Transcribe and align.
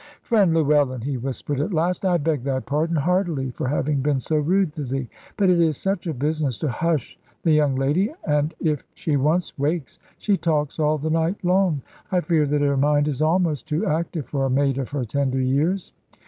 "Friend 0.23 0.51
Llewellyn," 0.51 1.01
he 1.01 1.15
whispered 1.15 1.59
at 1.59 1.75
last, 1.75 2.03
"I 2.05 2.17
beg 2.17 2.41
thy 2.41 2.59
pardon 2.59 2.95
heartily, 2.95 3.51
for 3.51 3.67
having 3.67 4.01
been 4.01 4.19
so 4.19 4.37
rude 4.39 4.73
to 4.73 4.83
thee. 4.83 5.07
But 5.37 5.51
it 5.51 5.59
is 5.59 5.77
such 5.77 6.07
a 6.07 6.13
business 6.15 6.57
to 6.57 6.69
hush 6.69 7.19
the 7.43 7.51
young 7.51 7.75
lady; 7.75 8.11
and 8.25 8.55
if 8.59 8.83
she 8.95 9.15
once 9.15 9.55
wakes 9.59 9.99
she 10.17 10.37
talks 10.37 10.79
all 10.79 10.97
the 10.97 11.11
night 11.11 11.45
long. 11.45 11.83
I 12.11 12.21
fear 12.21 12.47
that 12.47 12.61
her 12.61 12.77
mind 12.77 13.07
is 13.07 13.21
almost 13.21 13.67
too 13.67 13.85
active 13.85 14.25
for 14.25 14.47
a 14.47 14.49
maid 14.49 14.79
of 14.79 14.89
her 14.89 15.05
tender 15.05 15.39
years." 15.39 15.93